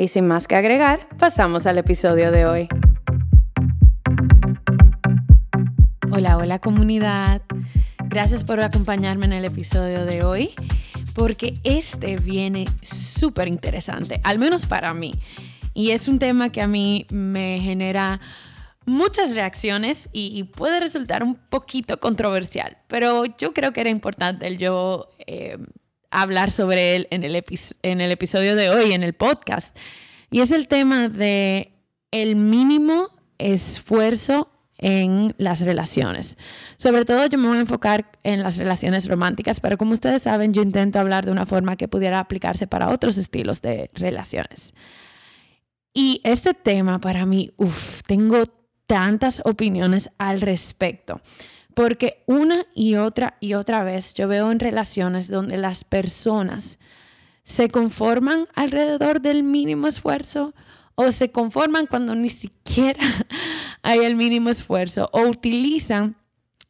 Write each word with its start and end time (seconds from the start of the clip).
Y 0.00 0.08
sin 0.08 0.26
más 0.26 0.48
que 0.48 0.56
agregar, 0.56 1.06
pasamos 1.18 1.66
al 1.66 1.76
episodio 1.76 2.32
de 2.32 2.46
hoy. 2.46 2.68
Hola, 6.10 6.38
hola 6.38 6.58
comunidad. 6.58 7.42
Gracias 8.06 8.42
por 8.42 8.60
acompañarme 8.60 9.26
en 9.26 9.34
el 9.34 9.44
episodio 9.44 10.06
de 10.06 10.24
hoy, 10.24 10.54
porque 11.14 11.58
este 11.64 12.16
viene 12.16 12.64
súper 12.80 13.46
interesante, 13.46 14.22
al 14.24 14.38
menos 14.38 14.64
para 14.64 14.94
mí. 14.94 15.12
Y 15.74 15.90
es 15.90 16.08
un 16.08 16.18
tema 16.18 16.50
que 16.50 16.62
a 16.62 16.66
mí 16.66 17.06
me 17.10 17.60
genera 17.60 18.22
muchas 18.86 19.34
reacciones 19.34 20.08
y, 20.14 20.44
puede 20.44 20.80
resultar 20.80 21.22
un 21.22 21.34
poquito 21.34 22.00
controversial, 22.00 22.78
pero 22.88 23.26
yo 23.26 23.52
creo 23.52 23.74
que 23.74 23.82
era 23.82 23.90
importante 23.90 24.46
el 24.46 24.56
yo 24.56 25.10
eh, 25.26 25.58
hablar 26.10 26.50
sobre 26.50 26.96
él 26.96 27.08
en 27.10 27.24
el, 27.24 27.44
en 27.82 28.00
el 28.00 28.12
episodio 28.12 28.56
de 28.56 28.70
hoy, 28.70 28.92
en 28.92 29.02
el 29.02 29.14
podcast. 29.14 29.76
Y 30.30 30.40
es 30.40 30.50
el 30.50 30.68
tema 30.68 31.08
de 31.08 31.72
el 32.10 32.36
mínimo 32.36 33.08
esfuerzo 33.38 34.50
en 34.78 35.34
las 35.38 35.60
relaciones. 35.60 36.36
Sobre 36.76 37.04
todo 37.04 37.26
yo 37.26 37.38
me 37.38 37.48
voy 37.48 37.58
a 37.58 37.60
enfocar 37.60 38.10
en 38.22 38.42
las 38.42 38.56
relaciones 38.56 39.08
románticas, 39.08 39.60
pero 39.60 39.76
como 39.76 39.92
ustedes 39.92 40.22
saben, 40.22 40.54
yo 40.54 40.62
intento 40.62 40.98
hablar 40.98 41.26
de 41.26 41.32
una 41.32 41.46
forma 41.46 41.76
que 41.76 41.88
pudiera 41.88 42.18
aplicarse 42.18 42.66
para 42.66 42.88
otros 42.88 43.18
estilos 43.18 43.60
de 43.60 43.90
relaciones. 43.94 44.72
Y 45.92 46.20
este 46.24 46.54
tema 46.54 47.00
para 47.00 47.26
mí, 47.26 47.52
uff, 47.56 48.02
tengo 48.06 48.44
tantas 48.86 49.42
opiniones 49.44 50.10
al 50.18 50.40
respecto. 50.40 51.20
Porque 51.80 52.22
una 52.26 52.66
y 52.74 52.96
otra 52.96 53.38
y 53.40 53.54
otra 53.54 53.82
vez 53.82 54.12
yo 54.12 54.28
veo 54.28 54.52
en 54.52 54.60
relaciones 54.60 55.28
donde 55.28 55.56
las 55.56 55.82
personas 55.82 56.78
se 57.42 57.70
conforman 57.70 58.48
alrededor 58.54 59.22
del 59.22 59.42
mínimo 59.44 59.86
esfuerzo 59.86 60.52
o 60.94 61.10
se 61.10 61.30
conforman 61.30 61.86
cuando 61.86 62.14
ni 62.14 62.28
siquiera 62.28 63.00
hay 63.82 64.00
el 64.00 64.14
mínimo 64.14 64.50
esfuerzo 64.50 65.08
o 65.14 65.22
utilizan 65.22 66.16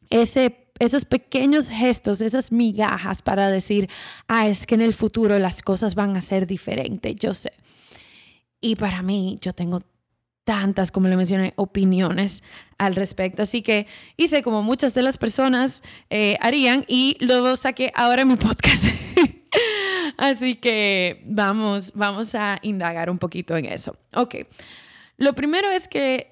ese, 0.09 0.69
esos 0.79 1.03
pequeños 1.03 1.67
gestos, 1.67 2.21
esas 2.21 2.53
migajas 2.53 3.21
para 3.21 3.49
decir, 3.49 3.89
ah, 4.29 4.47
es 4.47 4.65
que 4.65 4.75
en 4.75 4.81
el 4.81 4.93
futuro 4.93 5.37
las 5.39 5.61
cosas 5.61 5.93
van 5.93 6.15
a 6.15 6.21
ser 6.21 6.47
diferentes, 6.47 7.17
yo 7.17 7.33
sé. 7.33 7.51
Y 8.61 8.77
para 8.77 9.01
mí, 9.01 9.37
yo 9.41 9.51
tengo 9.51 9.81
tantas, 10.43 10.91
como 10.91 11.07
le 11.07 11.17
mencioné, 11.17 11.53
opiniones 11.55 12.43
al 12.77 12.95
respecto. 12.95 13.43
Así 13.43 13.61
que 13.61 13.87
hice 14.17 14.41
como 14.41 14.63
muchas 14.63 14.93
de 14.93 15.03
las 15.03 15.17
personas 15.17 15.83
eh, 16.09 16.37
harían 16.41 16.85
y 16.87 17.17
luego 17.19 17.55
saqué 17.55 17.91
ahora 17.95 18.25
mi 18.25 18.35
podcast. 18.35 18.83
Así 20.17 20.55
que 20.55 21.23
vamos, 21.25 21.93
vamos 21.95 22.35
a 22.35 22.59
indagar 22.61 23.09
un 23.09 23.17
poquito 23.17 23.55
en 23.57 23.65
eso. 23.65 23.93
Ok, 24.13 24.35
lo 25.17 25.33
primero 25.33 25.69
es 25.69 25.87
que 25.87 26.30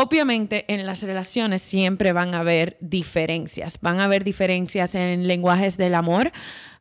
Obviamente 0.00 0.64
en 0.72 0.86
las 0.86 1.02
relaciones 1.02 1.60
siempre 1.60 2.12
van 2.12 2.32
a 2.32 2.38
haber 2.38 2.76
diferencias, 2.80 3.80
van 3.80 3.98
a 3.98 4.04
haber 4.04 4.22
diferencias 4.22 4.94
en 4.94 5.26
lenguajes 5.26 5.76
del 5.76 5.96
amor, 5.96 6.30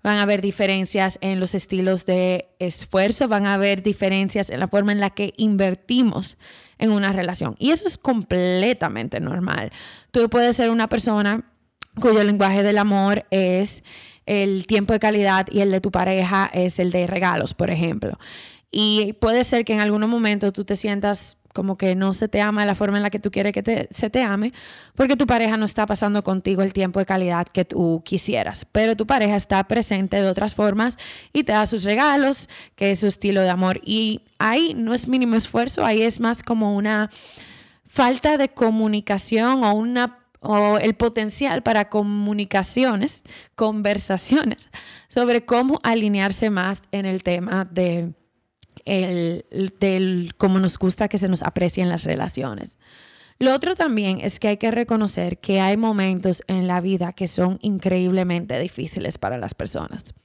van 0.03 0.17
a 0.17 0.22
haber 0.22 0.39
diferencias 0.39 1.17
en 1.22 1.39
los 1.39 1.55
estilos 1.55 2.05
de 2.05 2.50
esfuerzo, 2.59 3.28
van 3.28 3.47
a 3.47 3.55
haber 3.55 3.81
diferencias 3.81 4.51
en 4.51 4.59
la 4.59 4.67
forma 4.67 4.91
en 4.91 5.00
la 5.00 5.09
que 5.09 5.33
invertimos 5.35 6.38
en 6.78 6.91
una 6.91 7.11
relación. 7.11 7.55
Y 7.57 7.72
eso 7.72 7.88
es 7.88 7.97
completamente 7.97 9.19
normal. 9.19 9.72
Tú 10.11 10.29
puedes 10.29 10.55
ser 10.55 10.69
una 10.69 10.88
persona 10.88 11.51
cuyo 11.99 12.23
lenguaje 12.23 12.61
del 12.61 12.78
amor 12.78 13.25
es 13.31 13.81
el 14.28 14.67
tiempo 14.67 14.94
de 14.94 14.99
calidad 14.99 15.47
y 15.49 15.61
el 15.61 15.72
de 15.72 15.81
tu 15.81 15.89
pareja 15.89 16.51
es 16.53 16.78
el 16.78 16.91
de 16.91 17.07
regalos, 17.07 17.55
por 17.55 17.72
ejemplo. 17.72 18.19
Y 18.69 19.13
puede 19.13 19.44
ser 19.44 19.66
que 19.66 19.73
en 19.73 19.79
algún 19.79 20.07
momento 20.07 20.51
tú 20.51 20.66
te 20.66 20.75
sientas 20.75 21.36
como 21.57 21.75
que 21.75 21.95
no 21.95 22.13
se 22.13 22.28
te 22.28 22.40
ama 22.40 22.62
de 22.62 22.68
la 22.68 22.75
forma 22.75 22.97
en 22.97 23.03
la 23.03 23.09
que 23.09 23.18
tú 23.18 23.31
quieres 23.31 23.51
que 23.51 23.88
se 23.90 24.12
te 24.12 24.22
ame, 24.22 24.53
porque 24.94 25.16
tu 25.16 25.25
pareja 25.25 25.57
no 25.57 25.66
está 25.66 25.88
pasando 25.88 26.23
contigo 26.23 26.62
el 26.62 26.72
tiempo 26.72 27.00
de 27.00 27.07
calidad 27.07 27.47
que 27.47 27.66
tú 27.66 28.03
quisieras, 28.06 28.68
pero 28.72 28.95
tu 28.95 29.07
pareja 29.07 29.35
está 29.35 29.63
presente 29.63 30.22
de 30.22 30.29
otras 30.29 30.53
formas 30.53 31.00
y 31.34 31.46
te 31.46 31.53
da 31.53 31.66
sus 31.66 31.84
regalos, 31.84 32.47
que 32.75 32.91
es 32.91 33.00
su 33.00 33.07
estilo 33.07 33.41
de 33.41 33.50
amor. 33.50 33.81
Y 33.84 34.22
ahí 34.38 34.75
no 34.75 34.94
es 34.94 35.07
mínimo 35.07 35.35
esfuerzo, 35.35 35.84
ahí 35.84 36.03
es 36.03 36.19
más 36.19 36.44
como 36.44 36.75
una 36.75 37.09
falta 37.88 38.38
de 38.38 38.50
comunicación 38.50 39.63
o 39.63 39.73
una 39.73 40.19
o 40.41 40.78
el 40.78 40.94
potencial 40.94 41.63
para 41.63 41.90
comunicaciones, 41.90 43.23
conversaciones 43.56 44.69
sobre 45.07 45.44
cómo 45.44 45.79
alinearse 45.81 46.51
más 46.51 46.84
en 46.91 47.07
el 47.07 47.23
tema 47.23 47.66
de 47.66 48.13
el, 48.87 49.73
del 49.79 50.33
cómo 50.37 50.59
nos 50.59 50.77
gusta 50.77 51.07
que 51.07 51.17
se 51.17 51.27
nos 51.27 51.43
aprecien 51.43 51.89
las 51.89 52.03
relaciones. 52.03 52.77
Lo 53.39 53.53
otro 53.53 53.75
también 53.75 54.19
es 54.21 54.39
que 54.39 54.47
hay 54.47 54.57
que 54.57 54.71
reconocer 54.71 55.37
que 55.39 55.61
hay 55.61 55.77
momentos 55.77 56.41
en 56.47 56.67
la 56.67 56.81
vida 56.81 57.13
que 57.13 57.27
son 57.27 57.59
increíblemente 57.61 58.57
difíciles 58.59 59.17
para 59.17 59.37
las 59.37 59.53
personas. 59.53 60.15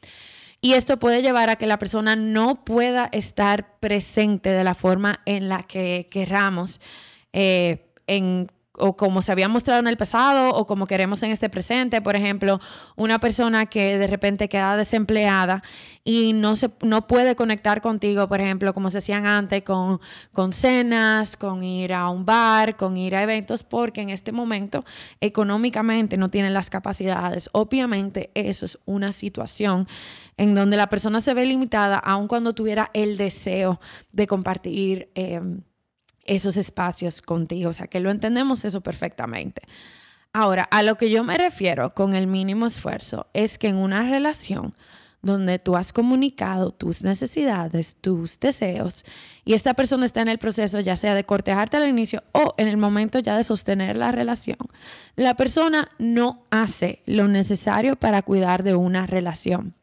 Y 0.62 0.74
esto 0.74 0.98
puede 0.98 1.22
llevar 1.22 1.50
a 1.50 1.56
que 1.56 1.66
la 1.66 1.78
persona 1.78 2.16
no 2.16 2.64
pueda 2.64 3.08
estar 3.12 3.80
presente 3.80 4.50
de 4.50 4.64
la 4.64 4.74
forma 4.74 5.20
en 5.26 5.48
la 5.48 5.64
que 5.64 6.08
querramos 6.10 6.80
eh, 7.32 7.90
en 8.06 8.46
o 8.78 8.96
como 8.96 9.20
se 9.20 9.32
había 9.32 9.48
mostrado 9.48 9.80
en 9.80 9.86
el 9.86 9.96
pasado 9.96 10.50
o 10.54 10.66
como 10.66 10.86
queremos 10.86 11.22
en 11.22 11.30
este 11.30 11.50
presente. 11.50 12.00
Por 12.00 12.16
ejemplo, 12.16 12.60
una 12.96 13.18
persona 13.18 13.66
que 13.66 13.98
de 13.98 14.06
repente 14.06 14.48
queda 14.48 14.76
desempleada 14.76 15.62
y 16.04 16.32
no, 16.32 16.56
se, 16.56 16.70
no 16.80 17.06
puede 17.06 17.36
conectar 17.36 17.80
contigo, 17.82 18.28
por 18.28 18.40
ejemplo, 18.40 18.72
como 18.72 18.90
se 18.90 18.98
hacían 18.98 19.26
antes, 19.26 19.62
con, 19.62 20.00
con 20.32 20.52
cenas, 20.52 21.36
con 21.36 21.62
ir 21.62 21.92
a 21.92 22.08
un 22.08 22.24
bar, 22.24 22.76
con 22.76 22.96
ir 22.96 23.14
a 23.14 23.22
eventos, 23.22 23.62
porque 23.62 24.00
en 24.00 24.10
este 24.10 24.32
momento 24.32 24.84
económicamente 25.20 26.16
no 26.16 26.30
tienen 26.30 26.54
las 26.54 26.70
capacidades. 26.70 27.50
Obviamente 27.52 28.30
eso 28.34 28.64
es 28.64 28.78
una 28.86 29.12
situación 29.12 29.86
en 30.36 30.54
donde 30.54 30.76
la 30.76 30.88
persona 30.88 31.20
se 31.20 31.34
ve 31.34 31.44
limitada, 31.44 31.98
aun 31.98 32.26
cuando 32.26 32.54
tuviera 32.54 32.90
el 32.94 33.16
deseo 33.16 33.80
de 34.12 34.26
compartir. 34.26 35.10
Eh, 35.14 35.40
esos 36.24 36.56
espacios 36.56 37.22
contigo. 37.22 37.70
O 37.70 37.72
sea, 37.72 37.86
que 37.86 38.00
lo 38.00 38.10
entendemos 38.10 38.64
eso 38.64 38.80
perfectamente. 38.80 39.62
Ahora, 40.32 40.64
a 40.64 40.82
lo 40.82 40.96
que 40.96 41.10
yo 41.10 41.24
me 41.24 41.36
refiero 41.36 41.92
con 41.92 42.14
el 42.14 42.26
mínimo 42.26 42.66
esfuerzo 42.66 43.26
es 43.34 43.58
que 43.58 43.68
en 43.68 43.76
una 43.76 44.08
relación 44.08 44.74
donde 45.20 45.58
tú 45.58 45.76
has 45.76 45.92
comunicado 45.92 46.72
tus 46.72 47.04
necesidades, 47.04 47.96
tus 48.00 48.40
deseos, 48.40 49.04
y 49.44 49.54
esta 49.54 49.74
persona 49.74 50.04
está 50.04 50.20
en 50.20 50.28
el 50.28 50.38
proceso 50.38 50.80
ya 50.80 50.96
sea 50.96 51.14
de 51.14 51.24
cortejarte 51.24 51.76
al 51.76 51.88
inicio 51.88 52.24
o 52.32 52.54
en 52.58 52.66
el 52.66 52.76
momento 52.76 53.20
ya 53.20 53.36
de 53.36 53.44
sostener 53.44 53.96
la 53.96 54.10
relación, 54.10 54.58
la 55.14 55.34
persona 55.34 55.90
no 55.98 56.44
hace 56.50 57.02
lo 57.06 57.28
necesario 57.28 57.96
para 57.96 58.22
cuidar 58.22 58.64
de 58.64 58.74
una 58.74 59.06
relación. 59.06 59.74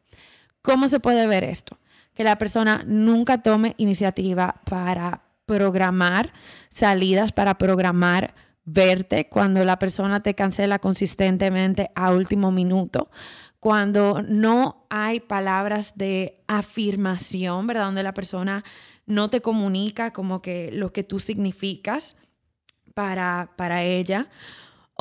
¿Cómo 0.62 0.88
se 0.88 1.00
puede 1.00 1.26
ver 1.26 1.44
esto? 1.44 1.78
Que 2.14 2.22
la 2.22 2.36
persona 2.36 2.82
nunca 2.86 3.42
tome 3.42 3.74
iniciativa 3.78 4.60
para 4.64 5.22
programar 5.50 6.32
salidas, 6.68 7.32
para 7.32 7.58
programar 7.58 8.36
verte 8.64 9.28
cuando 9.28 9.64
la 9.64 9.80
persona 9.80 10.22
te 10.22 10.36
cancela 10.36 10.78
consistentemente 10.78 11.90
a 11.96 12.12
último 12.12 12.52
minuto, 12.52 13.10
cuando 13.58 14.22
no 14.22 14.86
hay 14.90 15.18
palabras 15.18 15.94
de 15.96 16.40
afirmación, 16.46 17.66
¿verdad? 17.66 17.86
Donde 17.86 18.04
la 18.04 18.14
persona 18.14 18.62
no 19.06 19.28
te 19.28 19.40
comunica 19.40 20.12
como 20.12 20.40
que 20.40 20.70
lo 20.72 20.92
que 20.92 21.02
tú 21.02 21.18
significas 21.18 22.16
para, 22.94 23.50
para 23.56 23.82
ella. 23.82 24.28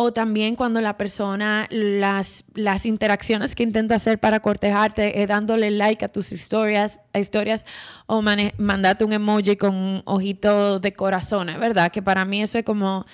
O 0.01 0.13
también 0.13 0.55
cuando 0.55 0.79
la 0.79 0.95
persona, 0.95 1.67
las, 1.71 2.45
las 2.53 2.85
interacciones 2.85 3.53
que 3.53 3.63
intenta 3.63 3.95
hacer 3.95 4.17
para 4.17 4.39
cortejarte 4.39 5.21
es 5.21 5.27
dándole 5.27 5.71
like 5.71 6.05
a 6.05 6.07
tus 6.07 6.31
historias, 6.31 7.01
historias 7.13 7.65
o 8.05 8.21
mandarte 8.21 9.03
un 9.03 9.11
emoji 9.11 9.57
con 9.57 9.75
un 9.75 10.01
ojito 10.05 10.79
de 10.79 10.93
corazones, 10.93 11.59
¿verdad? 11.59 11.91
Que 11.91 12.01
para 12.01 12.23
mí 12.23 12.41
eso 12.41 12.57
es 12.57 12.63
como 12.63 13.05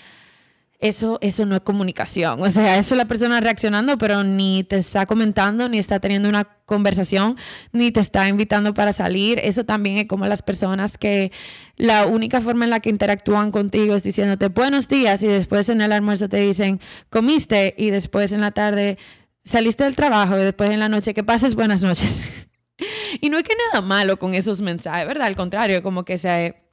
eso, 0.79 1.17
eso 1.21 1.45
no 1.45 1.55
es 1.55 1.61
comunicación. 1.61 2.41
O 2.41 2.49
sea, 2.49 2.77
eso 2.77 2.93
es 2.93 2.97
la 2.97 3.05
persona 3.05 3.39
reaccionando, 3.39 3.97
pero 3.97 4.23
ni 4.23 4.63
te 4.63 4.77
está 4.77 5.05
comentando, 5.05 5.69
ni 5.69 5.77
está 5.77 5.99
teniendo 5.99 6.29
una 6.29 6.43
conversación, 6.65 7.37
ni 7.71 7.91
te 7.91 7.99
está 7.99 8.27
invitando 8.27 8.73
para 8.73 8.91
salir. 8.91 9.39
Eso 9.43 9.63
también 9.63 9.97
es 9.97 10.07
como 10.07 10.25
las 10.27 10.41
personas 10.41 10.97
que 10.97 11.31
la 11.77 12.05
única 12.05 12.41
forma 12.41 12.65
en 12.65 12.71
la 12.71 12.79
que 12.79 12.89
interactúan 12.89 13.51
contigo 13.51 13.95
es 13.95 14.03
diciéndote 14.03 14.49
buenos 14.49 14.87
días 14.87 15.23
y 15.23 15.27
después 15.27 15.69
en 15.69 15.81
el 15.81 15.91
almuerzo 15.91 16.29
te 16.29 16.37
dicen 16.37 16.79
comiste 17.09 17.73
y 17.77 17.89
después 17.89 18.31
en 18.31 18.41
la 18.41 18.51
tarde 18.51 18.97
saliste 19.43 19.83
del 19.83 19.95
trabajo 19.95 20.37
y 20.37 20.43
después 20.43 20.71
en 20.71 20.79
la 20.79 20.89
noche 20.89 21.13
que 21.13 21.23
pases 21.23 21.55
buenas 21.55 21.81
noches. 21.81 22.15
y 23.21 23.29
no 23.29 23.37
hay 23.37 23.43
que 23.43 23.55
nada 23.71 23.85
malo 23.85 24.17
con 24.17 24.33
esos 24.33 24.61
mensajes, 24.61 25.07
¿verdad? 25.07 25.27
Al 25.27 25.35
contrario, 25.35 25.83
como 25.83 26.03
que 26.03 26.17
se 26.17 26.64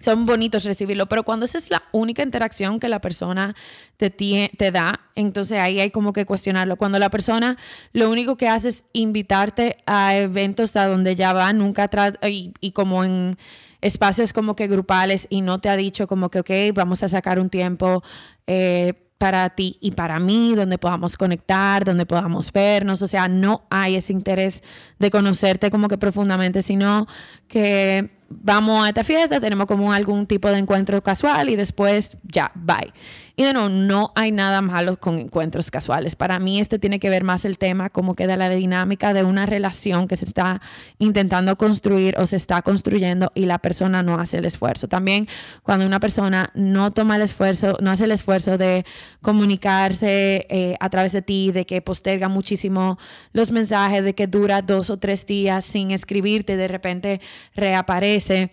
son 0.00 0.26
bonitos 0.26 0.64
recibirlo, 0.64 1.06
pero 1.06 1.22
cuando 1.24 1.44
esa 1.44 1.58
es 1.58 1.70
la 1.70 1.82
única 1.92 2.22
interacción 2.22 2.80
que 2.80 2.88
la 2.88 3.00
persona 3.00 3.54
te, 3.96 4.10
te 4.10 4.70
da, 4.70 5.00
entonces 5.14 5.58
ahí 5.58 5.80
hay 5.80 5.90
como 5.90 6.12
que 6.12 6.26
cuestionarlo. 6.26 6.76
Cuando 6.76 6.98
la 6.98 7.10
persona 7.10 7.56
lo 7.92 8.10
único 8.10 8.36
que 8.36 8.48
hace 8.48 8.68
es 8.68 8.84
invitarte 8.92 9.78
a 9.86 10.16
eventos 10.16 10.76
a 10.76 10.86
donde 10.86 11.16
ya 11.16 11.32
va, 11.32 11.52
nunca 11.52 11.84
atrás, 11.84 12.14
y, 12.22 12.52
y 12.60 12.72
como 12.72 13.04
en 13.04 13.36
espacios 13.80 14.32
como 14.32 14.56
que 14.56 14.66
grupales 14.66 15.26
y 15.30 15.40
no 15.40 15.60
te 15.60 15.68
ha 15.68 15.76
dicho 15.76 16.06
como 16.06 16.30
que, 16.30 16.40
ok, 16.40 16.50
vamos 16.74 17.02
a 17.02 17.08
sacar 17.08 17.38
un 17.38 17.50
tiempo. 17.50 18.02
Eh, 18.46 18.94
para 19.18 19.50
ti 19.50 19.76
y 19.80 19.90
para 19.90 20.20
mí, 20.20 20.54
donde 20.54 20.78
podamos 20.78 21.16
conectar, 21.16 21.84
donde 21.84 22.06
podamos 22.06 22.52
vernos. 22.52 23.02
O 23.02 23.06
sea, 23.08 23.26
no 23.26 23.64
hay 23.68 23.96
ese 23.96 24.12
interés 24.12 24.62
de 25.00 25.10
conocerte 25.10 25.70
como 25.70 25.88
que 25.88 25.98
profundamente, 25.98 26.62
sino 26.62 27.08
que 27.48 28.17
vamos 28.28 28.84
a 28.84 28.88
esta 28.88 29.04
fiesta, 29.04 29.40
tenemos 29.40 29.66
como 29.66 29.92
algún 29.92 30.26
tipo 30.26 30.48
de 30.48 30.58
encuentro 30.58 31.02
casual 31.02 31.48
y 31.48 31.56
después 31.56 32.16
ya, 32.24 32.52
bye. 32.54 32.92
Y 33.36 33.44
de 33.44 33.52
nuevo, 33.52 33.68
no 33.68 34.12
hay 34.16 34.32
nada 34.32 34.62
malo 34.62 34.98
con 34.98 35.16
encuentros 35.16 35.70
casuales. 35.70 36.16
Para 36.16 36.40
mí 36.40 36.58
este 36.58 36.80
tiene 36.80 36.98
que 36.98 37.08
ver 37.08 37.22
más 37.22 37.44
el 37.44 37.56
tema 37.56 37.88
como 37.88 38.16
que 38.16 38.26
de 38.26 38.36
la 38.36 38.48
dinámica 38.48 39.14
de 39.14 39.22
una 39.22 39.46
relación 39.46 40.08
que 40.08 40.16
se 40.16 40.24
está 40.24 40.60
intentando 40.98 41.56
construir 41.56 42.16
o 42.18 42.26
se 42.26 42.34
está 42.34 42.62
construyendo 42.62 43.30
y 43.36 43.46
la 43.46 43.58
persona 43.58 44.02
no 44.02 44.18
hace 44.18 44.38
el 44.38 44.44
esfuerzo. 44.44 44.88
También 44.88 45.28
cuando 45.62 45.86
una 45.86 46.00
persona 46.00 46.50
no 46.54 46.90
toma 46.90 47.14
el 47.14 47.22
esfuerzo, 47.22 47.76
no 47.80 47.92
hace 47.92 48.06
el 48.06 48.10
esfuerzo 48.10 48.58
de 48.58 48.84
comunicarse 49.22 50.48
eh, 50.50 50.76
a 50.80 50.90
través 50.90 51.12
de 51.12 51.22
ti, 51.22 51.52
de 51.52 51.64
que 51.64 51.80
posterga 51.80 52.28
muchísimo 52.28 52.98
los 53.32 53.52
mensajes, 53.52 54.02
de 54.02 54.16
que 54.16 54.26
dura 54.26 54.62
dos 54.62 54.90
o 54.90 54.96
tres 54.96 55.26
días 55.26 55.64
sin 55.64 55.92
escribirte, 55.92 56.56
de 56.56 56.66
repente 56.66 57.20
reaparece 57.54 58.17
parece 58.18 58.50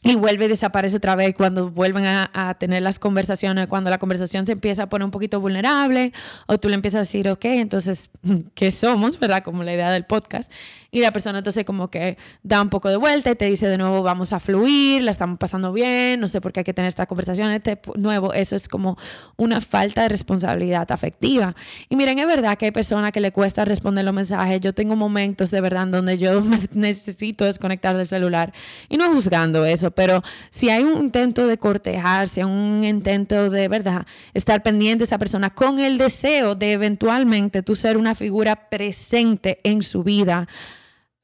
y 0.00 0.14
vuelve 0.14 0.44
y 0.44 0.48
desaparece 0.48 0.96
otra 0.96 1.16
vez 1.16 1.34
cuando 1.34 1.70
vuelven 1.70 2.04
a, 2.06 2.56
tener 2.58 2.82
las 2.82 3.00
conversaciones, 3.00 3.66
cuando 3.66 3.90
la 3.90 3.98
conversación 3.98 4.46
se 4.46 4.52
empieza 4.52 4.84
a 4.84 4.88
poner 4.88 5.04
un 5.04 5.10
poquito 5.10 5.40
vulnerable 5.40 6.12
o 6.46 6.58
tú 6.58 6.68
le 6.68 6.76
empiezas 6.76 6.98
a 6.98 7.00
decir, 7.00 7.28
ok, 7.28 7.44
entonces, 7.46 8.10
¿qué 8.54 8.70
somos? 8.70 9.18
¿Verdad? 9.18 9.42
Como 9.42 9.64
la 9.64 9.74
idea 9.74 9.90
del 9.90 10.04
podcast. 10.04 10.50
Y 10.90 11.00
la 11.00 11.12
persona 11.12 11.38
entonces 11.38 11.64
como 11.66 11.90
que 11.90 12.16
da 12.42 12.62
un 12.62 12.70
poco 12.70 12.88
de 12.88 12.96
vuelta 12.96 13.30
y 13.30 13.34
te 13.34 13.44
dice 13.44 13.68
de 13.68 13.76
nuevo, 13.76 14.02
vamos 14.02 14.32
a 14.32 14.40
fluir, 14.40 15.02
la 15.02 15.10
estamos 15.10 15.36
pasando 15.36 15.70
bien, 15.72 16.18
no 16.18 16.28
sé 16.28 16.40
por 16.40 16.52
qué 16.52 16.60
hay 16.60 16.64
que 16.64 16.72
tener 16.72 16.88
esta 16.88 17.04
conversación 17.06 17.50
este 17.52 17.78
nuevo. 17.96 18.32
Eso 18.32 18.56
es 18.56 18.68
como 18.68 18.96
una 19.36 19.60
falta 19.60 20.02
de 20.02 20.08
responsabilidad 20.08 20.90
afectiva. 20.90 21.54
Y 21.90 21.96
miren, 21.96 22.18
es 22.20 22.26
verdad 22.26 22.56
que 22.56 22.66
hay 22.66 22.70
personas 22.70 23.12
que 23.12 23.20
le 23.20 23.32
cuesta 23.32 23.66
responder 23.66 24.04
los 24.04 24.14
mensajes. 24.14 24.60
Yo 24.60 24.72
tengo 24.72 24.96
momentos 24.96 25.50
de 25.50 25.60
verdad 25.60 25.88
donde 25.88 26.16
yo 26.16 26.40
necesito 26.72 27.44
desconectar 27.44 27.96
del 27.96 28.06
celular 28.06 28.54
y 28.88 28.96
no 28.96 29.12
juzgando 29.12 29.66
eso, 29.66 29.87
pero 29.90 30.22
si 30.50 30.70
hay 30.70 30.84
un 30.84 30.98
intento 30.98 31.46
de 31.46 31.58
cortejar, 31.58 32.28
si 32.28 32.40
hay 32.40 32.46
un 32.46 32.82
intento 32.84 33.50
de 33.50 33.68
verdad 33.68 34.06
estar 34.34 34.62
pendiente 34.62 34.98
de 34.98 35.04
esa 35.04 35.18
persona 35.18 35.50
con 35.50 35.78
el 35.80 35.98
deseo 35.98 36.54
de 36.54 36.72
eventualmente 36.72 37.62
tú 37.62 37.76
ser 37.76 37.96
una 37.96 38.14
figura 38.14 38.68
presente 38.68 39.58
en 39.62 39.82
su 39.82 40.02
vida, 40.02 40.48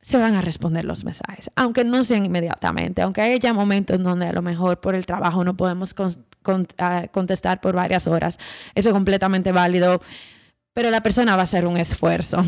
se 0.05 0.19
van 0.19 0.34
a 0.34 0.43
responder 0.43 0.84
los 0.84 1.02
mensajes, 1.02 1.50
aunque 1.56 1.82
no 1.82 2.05
sean 2.05 2.26
inmediatamente, 2.26 3.00
aunque 3.00 3.22
haya 3.22 3.55
momentos 3.55 4.02
donde 4.02 4.26
a 4.26 4.32
lo 4.32 4.43
mejor 4.43 4.78
por 4.78 4.94
el 4.94 5.06
trabajo 5.06 5.44
no 5.44 5.56
podemos 5.56 5.94
ah, 6.76 7.06
contestar 7.10 7.60
por 7.62 7.75
varias 7.75 8.06
horas, 8.06 8.38
eso 8.75 8.90
es 8.90 8.93
completamente 8.93 9.50
válido, 9.50 10.02
pero 10.75 10.90
la 10.90 11.02
persona 11.02 11.37
va 11.37 11.40
a 11.40 11.44
hacer 11.44 11.67
un 11.67 11.78
esfuerzo. 11.78 12.43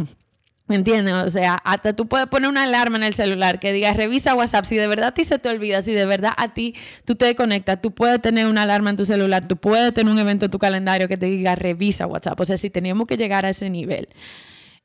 ¿Me 0.69 0.75
entiendes? 0.75 1.15
O 1.15 1.31
sea, 1.31 1.55
hasta 1.63 1.95
tú 1.95 2.09
puedes 2.09 2.27
poner 2.27 2.49
una 2.51 2.65
alarma 2.65 2.97
en 2.97 3.05
el 3.05 3.15
celular 3.15 3.61
que 3.61 3.73
diga 3.73 3.93
revisa 3.93 4.35
WhatsApp. 4.35 4.65
Si 4.65 4.77
de 4.77 4.89
verdad 4.89 5.09
a 5.09 5.15
ti 5.15 5.23
se 5.23 5.39
te 5.39 5.49
olvida, 5.49 5.81
si 5.83 5.93
de 5.93 6.07
verdad 6.07 6.33
a 6.37 6.55
ti 6.55 6.75
tú 7.05 7.15
te 7.15 7.37
conectas, 7.37 7.81
tú 7.81 7.93
puedes 7.95 8.21
tener 8.21 8.49
una 8.49 8.63
alarma 8.63 8.91
en 8.91 8.97
tu 8.97 9.05
celular, 9.05 9.47
tú 9.47 9.57
puedes 9.57 9.95
tener 9.95 10.13
un 10.13 10.19
evento 10.19 10.47
en 10.47 10.51
tu 10.51 10.59
calendario 10.59 11.07
que 11.07 11.17
te 11.17 11.27
diga 11.27 11.55
revisa 11.55 12.07
WhatsApp. 12.07 12.41
O 12.41 12.45
sea, 12.45 12.57
si 12.57 12.69
tenemos 12.69 13.07
que 13.07 13.17
llegar 13.17 13.47
a 13.47 13.51
ese 13.51 13.71
nivel. 13.71 14.09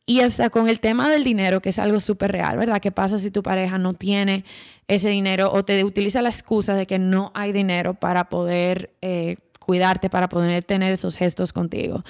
Y 0.05 0.19
hasta 0.19 0.49
con 0.51 0.67
el 0.67 0.79
tema 0.79 1.09
del 1.09 1.23
dinero, 1.23 1.61
que 1.61 1.69
es 1.69 1.79
algo 1.79 1.99
súper 1.99 2.31
real, 2.31 2.57
¿verdad? 2.57 2.79
¿Qué 2.79 2.91
pasa 2.91 3.17
si 3.17 3.31
tu 3.31 3.41
pareja 3.41 3.77
no 3.79 3.93
tiene 3.93 4.45
ese 4.87 5.09
dinero 5.09 5.51
o 5.51 5.63
te 5.65 5.83
utiliza 5.83 6.21
la 6.21 6.29
excusa 6.29 6.75
de 6.75 6.85
que 6.85 6.99
no 6.99 7.31
hay 7.33 7.53
dinero 7.53 7.95
para 7.95 8.25
poder 8.25 8.91
eh, 9.01 9.37
cuidarte, 9.59 10.09
para 10.09 10.29
poder 10.29 10.63
tener 10.63 10.93
esos 10.93 11.17
gestos 11.17 11.53
contigo? 11.53 12.03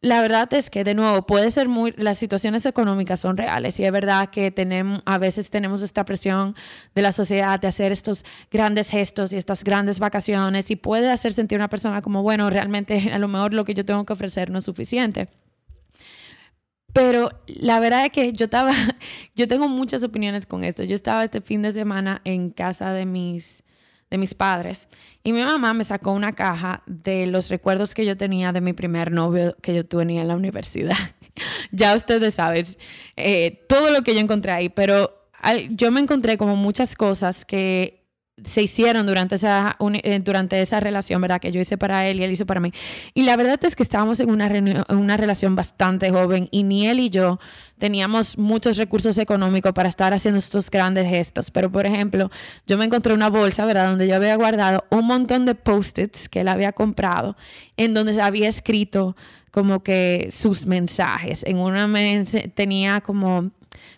La 0.00 0.20
verdad 0.20 0.52
es 0.54 0.70
que, 0.70 0.84
de 0.84 0.94
nuevo, 0.94 1.26
puede 1.26 1.50
ser 1.50 1.68
muy, 1.68 1.92
las 1.96 2.18
situaciones 2.18 2.64
económicas 2.66 3.18
son 3.18 3.36
reales 3.36 3.80
y 3.80 3.84
es 3.84 3.90
verdad 3.90 4.30
que 4.30 4.52
tenemos, 4.52 5.02
a 5.04 5.18
veces 5.18 5.50
tenemos 5.50 5.82
esta 5.82 6.04
presión 6.04 6.54
de 6.94 7.02
la 7.02 7.10
sociedad 7.10 7.58
de 7.58 7.66
hacer 7.66 7.90
estos 7.90 8.24
grandes 8.48 8.90
gestos 8.90 9.32
y 9.32 9.36
estas 9.36 9.64
grandes 9.64 9.98
vacaciones 9.98 10.70
y 10.70 10.76
puede 10.76 11.10
hacer 11.10 11.32
sentir 11.32 11.56
a 11.56 11.62
una 11.62 11.68
persona 11.68 12.00
como, 12.00 12.22
bueno, 12.22 12.48
realmente 12.48 13.10
a 13.12 13.18
lo 13.18 13.26
mejor 13.26 13.52
lo 13.52 13.64
que 13.64 13.74
yo 13.74 13.84
tengo 13.84 14.06
que 14.06 14.12
ofrecer 14.12 14.50
no 14.50 14.58
es 14.58 14.64
suficiente. 14.64 15.28
Pero 16.92 17.30
la 17.46 17.80
verdad 17.80 18.04
es 18.04 18.12
que 18.12 18.32
yo 18.32 18.44
estaba, 18.44 18.72
yo 19.34 19.48
tengo 19.48 19.68
muchas 19.68 20.04
opiniones 20.04 20.46
con 20.46 20.62
esto. 20.62 20.84
Yo 20.84 20.94
estaba 20.94 21.24
este 21.24 21.40
fin 21.40 21.62
de 21.62 21.72
semana 21.72 22.20
en 22.24 22.50
casa 22.50 22.92
de 22.92 23.04
mis, 23.04 23.64
de 24.10 24.18
mis 24.18 24.34
padres 24.34 24.88
y 25.22 25.32
mi 25.32 25.42
mamá 25.42 25.74
me 25.74 25.84
sacó 25.84 26.12
una 26.12 26.32
caja 26.32 26.82
de 26.86 27.26
los 27.26 27.50
recuerdos 27.50 27.94
que 27.94 28.06
yo 28.06 28.16
tenía 28.16 28.52
de 28.52 28.60
mi 28.60 28.72
primer 28.72 29.12
novio 29.12 29.56
que 29.60 29.74
yo 29.74 29.84
tenía 29.84 30.22
en 30.22 30.28
la 30.28 30.36
universidad. 30.36 30.96
ya 31.72 31.94
ustedes 31.94 32.34
saben 32.34 32.66
eh, 33.16 33.64
todo 33.68 33.90
lo 33.90 34.02
que 34.02 34.14
yo 34.14 34.20
encontré 34.20 34.52
ahí, 34.52 34.68
pero 34.68 35.14
yo 35.70 35.90
me 35.90 36.00
encontré 36.00 36.36
como 36.36 36.56
muchas 36.56 36.94
cosas 36.94 37.44
que 37.44 37.97
se 38.44 38.62
hicieron 38.62 39.06
durante 39.06 39.34
esa, 39.34 39.76
eh, 39.80 40.20
durante 40.22 40.60
esa 40.60 40.80
relación, 40.80 41.20
¿verdad? 41.20 41.40
Que 41.40 41.52
yo 41.52 41.60
hice 41.60 41.78
para 41.78 42.06
él 42.06 42.20
y 42.20 42.24
él 42.24 42.30
hizo 42.30 42.46
para 42.46 42.60
mí. 42.60 42.72
Y 43.14 43.22
la 43.22 43.36
verdad 43.36 43.58
es 43.64 43.76
que 43.76 43.82
estábamos 43.82 44.20
en 44.20 44.30
una, 44.30 44.50
una 44.88 45.16
relación 45.16 45.54
bastante 45.54 46.10
joven 46.10 46.48
y 46.50 46.62
ni 46.62 46.86
él 46.86 47.00
y 47.00 47.10
yo 47.10 47.38
teníamos 47.78 48.38
muchos 48.38 48.76
recursos 48.76 49.18
económicos 49.18 49.72
para 49.72 49.88
estar 49.88 50.12
haciendo 50.12 50.38
estos 50.38 50.70
grandes 50.70 51.08
gestos. 51.08 51.50
Pero, 51.50 51.70
por 51.70 51.86
ejemplo, 51.86 52.30
yo 52.66 52.78
me 52.78 52.84
encontré 52.84 53.14
una 53.14 53.30
bolsa, 53.30 53.64
¿verdad? 53.66 53.90
Donde 53.90 54.08
yo 54.08 54.16
había 54.16 54.36
guardado 54.36 54.84
un 54.90 55.06
montón 55.06 55.46
de 55.46 55.54
post-its 55.54 56.28
que 56.28 56.40
él 56.40 56.48
había 56.48 56.72
comprado, 56.72 57.36
en 57.76 57.94
donde 57.94 58.20
había 58.20 58.48
escrito 58.48 59.16
como 59.50 59.82
que 59.82 60.28
sus 60.30 60.66
mensajes. 60.66 61.42
En 61.44 61.58
una 61.58 61.88
tenía 62.54 63.00
como 63.00 63.50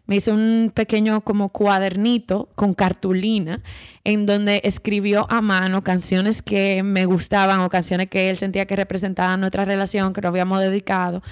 me 0.06 0.16
hizo 0.16 0.32
un 0.32 0.72
pequeño 0.74 1.20
como 1.22 1.50
cuadernito 1.50 2.48
con 2.54 2.74
cartulina 2.74 3.62
en 4.04 4.26
donde 4.26 4.60
escribió 4.64 5.26
a 5.30 5.40
mano 5.40 5.82
canciones 5.84 6.42
que 6.42 6.82
me 6.82 7.04
gustaban 7.06 7.60
o 7.60 7.68
canciones 7.68 8.08
que 8.08 8.30
él 8.30 8.36
sentía 8.36 8.66
que 8.66 8.76
representaban 8.76 9.40
nuestra 9.40 9.64
relación, 9.64 10.12
que 10.12 10.20
nos 10.20 10.30
habíamos 10.30 10.60
dedicado, 10.60 11.22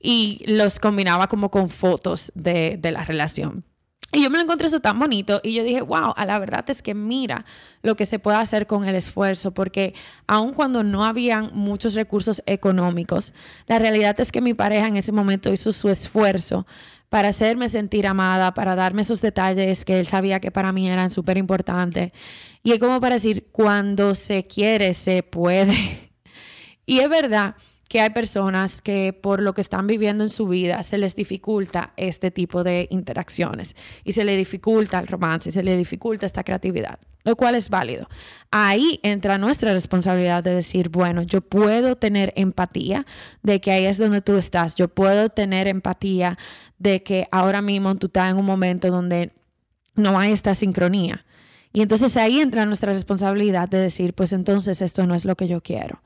y 0.00 0.42
los 0.46 0.78
combinaba 0.78 1.28
como 1.28 1.50
con 1.50 1.70
fotos 1.70 2.30
de, 2.34 2.76
de 2.78 2.90
la 2.90 3.04
relación. 3.04 3.64
Y 4.14 4.22
yo 4.22 4.30
me 4.30 4.38
lo 4.38 4.44
encontré 4.44 4.68
eso 4.68 4.78
tan 4.78 4.96
bonito 4.96 5.40
y 5.42 5.54
yo 5.54 5.64
dije, 5.64 5.80
wow, 5.80 6.14
a 6.16 6.24
la 6.24 6.38
verdad 6.38 6.64
es 6.68 6.82
que 6.82 6.94
mira 6.94 7.44
lo 7.82 7.96
que 7.96 8.06
se 8.06 8.20
puede 8.20 8.36
hacer 8.36 8.68
con 8.68 8.84
el 8.84 8.94
esfuerzo, 8.94 9.52
porque 9.52 9.92
aun 10.28 10.54
cuando 10.54 10.84
no 10.84 11.04
habían 11.04 11.50
muchos 11.52 11.94
recursos 11.94 12.40
económicos, 12.46 13.34
la 13.66 13.80
realidad 13.80 14.18
es 14.20 14.30
que 14.30 14.40
mi 14.40 14.54
pareja 14.54 14.86
en 14.86 14.96
ese 14.96 15.10
momento 15.10 15.52
hizo 15.52 15.72
su 15.72 15.88
esfuerzo 15.88 16.64
para 17.08 17.28
hacerme 17.28 17.68
sentir 17.68 18.06
amada, 18.06 18.54
para 18.54 18.76
darme 18.76 19.02
esos 19.02 19.20
detalles 19.20 19.84
que 19.84 19.98
él 19.98 20.06
sabía 20.06 20.38
que 20.38 20.52
para 20.52 20.72
mí 20.72 20.88
eran 20.88 21.10
súper 21.10 21.36
importantes. 21.36 22.12
Y 22.62 22.70
es 22.70 22.78
como 22.78 23.00
para 23.00 23.16
decir, 23.16 23.48
cuando 23.50 24.14
se 24.14 24.46
quiere, 24.46 24.94
se 24.94 25.24
puede. 25.24 25.76
y 26.86 27.00
es 27.00 27.08
verdad 27.08 27.56
que 27.88 28.00
hay 28.00 28.10
personas 28.10 28.80
que 28.80 29.12
por 29.12 29.42
lo 29.42 29.54
que 29.54 29.60
están 29.60 29.86
viviendo 29.86 30.24
en 30.24 30.30
su 30.30 30.48
vida 30.48 30.82
se 30.82 30.98
les 30.98 31.14
dificulta 31.14 31.92
este 31.96 32.30
tipo 32.30 32.64
de 32.64 32.86
interacciones 32.90 33.76
y 34.04 34.12
se 34.12 34.24
le 34.24 34.36
dificulta 34.36 34.98
el 34.98 35.06
romance, 35.06 35.50
y 35.50 35.52
se 35.52 35.62
le 35.62 35.76
dificulta 35.76 36.26
esta 36.26 36.44
creatividad, 36.44 36.98
lo 37.24 37.36
cual 37.36 37.54
es 37.54 37.68
válido. 37.68 38.08
Ahí 38.50 39.00
entra 39.02 39.38
nuestra 39.38 39.72
responsabilidad 39.72 40.42
de 40.42 40.54
decir, 40.54 40.88
bueno, 40.88 41.22
yo 41.22 41.40
puedo 41.40 41.96
tener 41.96 42.32
empatía 42.36 43.06
de 43.42 43.60
que 43.60 43.72
ahí 43.72 43.84
es 43.84 43.98
donde 43.98 44.22
tú 44.22 44.36
estás, 44.36 44.74
yo 44.74 44.88
puedo 44.88 45.28
tener 45.28 45.68
empatía 45.68 46.38
de 46.78 47.02
que 47.02 47.28
ahora 47.30 47.62
mismo 47.62 47.94
tú 47.96 48.06
estás 48.06 48.30
en 48.30 48.38
un 48.38 48.46
momento 48.46 48.90
donde 48.90 49.32
no 49.94 50.18
hay 50.18 50.32
esta 50.32 50.54
sincronía. 50.54 51.24
Y 51.76 51.82
entonces 51.82 52.16
ahí 52.16 52.38
entra 52.38 52.66
nuestra 52.66 52.92
responsabilidad 52.92 53.68
de 53.68 53.78
decir, 53.78 54.14
pues 54.14 54.32
entonces 54.32 54.80
esto 54.80 55.04
no 55.08 55.16
es 55.16 55.24
lo 55.24 55.34
que 55.34 55.48
yo 55.48 55.60
quiero. 55.60 56.00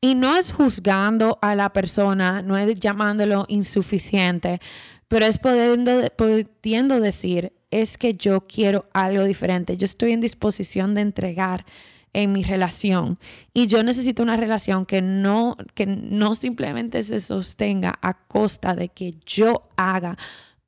Y 0.00 0.14
no 0.14 0.34
es 0.34 0.50
juzgando 0.50 1.38
a 1.42 1.54
la 1.54 1.74
persona, 1.74 2.40
no 2.40 2.56
es 2.56 2.80
llamándolo 2.80 3.44
insuficiente, 3.48 4.60
pero 5.08 5.26
es 5.26 5.38
pudiendo, 5.38 5.92
pudiendo 6.16 7.00
decir, 7.00 7.52
es 7.70 7.98
que 7.98 8.14
yo 8.14 8.46
quiero 8.46 8.88
algo 8.94 9.24
diferente, 9.24 9.76
yo 9.76 9.84
estoy 9.84 10.12
en 10.12 10.22
disposición 10.22 10.94
de 10.94 11.02
entregar 11.02 11.66
en 12.14 12.32
mi 12.32 12.42
relación 12.42 13.18
y 13.52 13.66
yo 13.66 13.82
necesito 13.82 14.22
una 14.22 14.36
relación 14.36 14.84
que 14.84 15.00
no 15.00 15.56
que 15.74 15.86
no 15.86 16.34
simplemente 16.34 17.02
se 17.02 17.20
sostenga 17.20 17.98
a 18.02 18.14
costa 18.14 18.74
de 18.74 18.88
que 18.88 19.14
yo 19.24 19.68
haga 19.76 20.16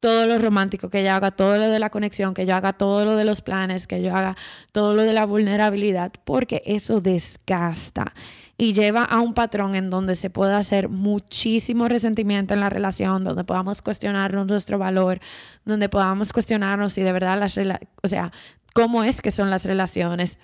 todo 0.02 0.26
lo 0.26 0.36
romántico, 0.38 0.90
que 0.90 1.04
yo 1.04 1.12
haga 1.12 1.30
todo 1.30 1.58
lo 1.58 1.70
de 1.70 1.78
la 1.78 1.88
conexión, 1.88 2.34
que 2.34 2.44
yo 2.44 2.56
haga 2.56 2.72
todo 2.72 3.04
lo 3.04 3.14
de 3.14 3.24
los 3.24 3.40
planes, 3.40 3.86
que 3.86 4.02
yo 4.02 4.16
haga 4.16 4.36
todo 4.72 4.94
lo 4.94 5.02
de 5.04 5.12
la 5.12 5.26
vulnerabilidad, 5.26 6.10
porque 6.24 6.60
eso 6.66 7.00
desgasta 7.00 8.12
y 8.58 8.72
lleva 8.72 9.04
a 9.04 9.20
un 9.20 9.32
patrón 9.32 9.76
en 9.76 9.90
donde 9.90 10.16
se 10.16 10.28
puede 10.28 10.54
hacer 10.54 10.88
muchísimo 10.88 11.86
resentimiento 11.86 12.52
en 12.52 12.58
la 12.58 12.68
relación, 12.68 13.22
donde 13.22 13.44
podamos 13.44 13.80
cuestionarnos 13.80 14.48
nuestro 14.48 14.76
valor, 14.76 15.20
donde 15.64 15.88
podamos 15.88 16.32
cuestionarnos 16.32 16.94
si 16.94 17.02
de 17.02 17.12
verdad 17.12 17.38
las 17.38 17.56
o 17.56 18.08
sea, 18.08 18.32
cómo 18.74 19.04
es 19.04 19.22
que 19.22 19.30
son 19.30 19.50
las 19.50 19.66
relaciones. 19.66 20.36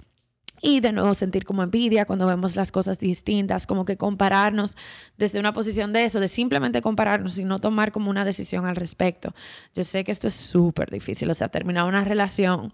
Y 0.61 0.81
de 0.81 0.93
nuevo 0.93 1.15
sentir 1.15 1.45
como 1.45 1.63
envidia 1.63 2.05
cuando 2.05 2.27
vemos 2.27 2.57
las 2.57 2.73
cosas 2.73 2.99
distintas, 2.99 3.67
como 3.67 3.85
que 3.85 3.97
compararnos 3.97 4.77
desde 5.17 5.39
una 5.39 5.53
posición 5.53 5.93
de 5.93 6.05
eso, 6.05 6.21
de 6.21 6.29
simplemente 6.29 6.83
compararnos 6.83 7.39
y 7.39 7.45
no 7.45 7.59
tomar 7.59 7.93
como 7.93 8.11
una 8.11 8.25
decisión 8.25 8.67
al 8.67 8.77
respecto. 8.77 9.35
Yo 9.75 9.85
sé 9.85 10.05
que 10.05 10.13
esto 10.13 10.27
es 10.27 10.35
súper 10.35 10.91
difícil, 10.91 11.31
o 11.31 11.35
sea, 11.35 11.49
terminar 11.49 11.85
una 11.85 12.05
relación 12.05 12.73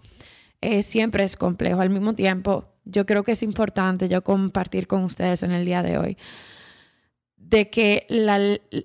eh, 0.61 0.81
siempre 0.81 1.23
es 1.23 1.35
complejo. 1.35 1.81
Al 1.81 1.89
mismo 1.89 2.15
tiempo, 2.15 2.65
yo 2.85 3.05
creo 3.05 3.23
que 3.23 3.33
es 3.33 3.43
importante 3.43 4.09
yo 4.09 4.23
compartir 4.23 4.87
con 4.87 5.03
ustedes 5.03 5.43
en 5.43 5.51
el 5.51 5.65
día 5.65 5.83
de 5.83 5.97
hoy 5.97 6.17
de 7.49 7.69
que 7.69 8.05
la, 8.09 8.39